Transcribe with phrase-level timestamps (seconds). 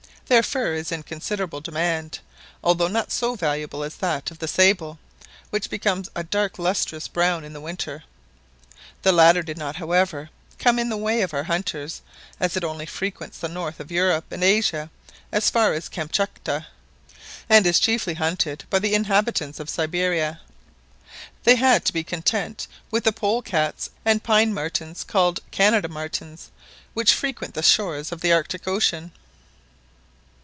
[0.27, 2.19] Their fur is in considerable demand,
[2.63, 4.97] although not so valuable as that of the sable,
[5.49, 8.05] which becomes a dark lustrous brown in the winter.
[9.01, 12.01] The latter did not, however, come in the way of our hunters,
[12.39, 14.89] as it only frequents the north of Europe and Asia
[15.33, 16.65] as far as Kamtchatka,
[17.49, 20.39] and is chiefly hunted by the inhabitants of Siberia.
[21.43, 26.51] They had to be content with the polecats and pine martens, called" Canada martens,"
[26.93, 29.11] which frequent the shores of the Arctic Ocean.